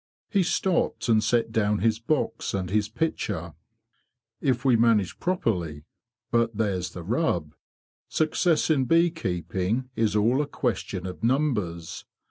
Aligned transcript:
He 0.31 0.41
stopped 0.41 1.07
and 1.09 1.23
set 1.23 1.51
down 1.51 1.77
his 1.77 1.99
box 1.99 2.55
and 2.55 2.71
his 2.71 2.89
pitcher. 2.89 3.53
"Tf 4.41 4.65
we 4.65 4.75
managé 4.75 5.19
properly. 5.19 5.83
But 6.31 6.57
there's 6.57 6.93
the 6.93 7.03
rub. 7.03 7.53
Success 8.07 8.71
in 8.71 8.85
bee 8.85 9.11
keeping 9.11 9.91
is 9.95 10.15
all 10.15 10.41
a 10.41 10.47
question 10.47 11.05
of 11.05 11.23
numbers. 11.23 12.05